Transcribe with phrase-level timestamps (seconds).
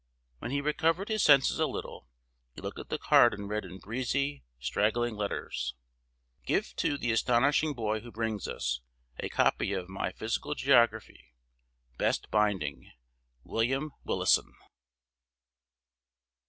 [0.39, 2.07] When he recovered his senses a little,
[2.55, 5.75] he looked at the card and read, in breezy, straggling letters,
[6.43, 8.81] "Give to the astonishing boy who brings this,
[9.19, 11.35] a copy of my Physical Geography.
[11.99, 12.91] Best binding.
[13.43, 14.53] William Willison."